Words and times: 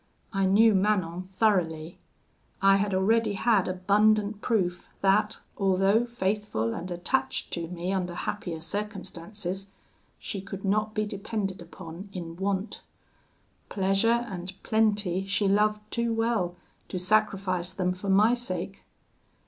I 0.33 0.47
knew 0.47 0.73
Manon 0.73 1.21
thoroughly; 1.21 1.99
I 2.59 2.77
had 2.77 2.95
already 2.95 3.33
had 3.33 3.67
abundant 3.67 4.41
proof 4.41 4.89
that, 5.01 5.37
although 5.59 6.07
faithful 6.07 6.73
and 6.73 6.89
attached 6.89 7.53
to 7.53 7.67
me 7.67 7.93
under 7.93 8.15
happier 8.15 8.61
circumstances, 8.61 9.67
she 10.17 10.41
could 10.41 10.65
not 10.65 10.95
be 10.95 11.05
depended 11.05 11.61
upon 11.61 12.09
in 12.13 12.35
want: 12.35 12.81
pleasure 13.69 14.25
and 14.27 14.53
plenty 14.63 15.23
she 15.25 15.47
loved 15.47 15.81
too 15.91 16.11
well 16.15 16.55
to 16.89 16.97
sacrifice 16.97 17.71
them 17.71 17.93
for 17.93 18.09
my 18.09 18.33
sake. 18.33 18.81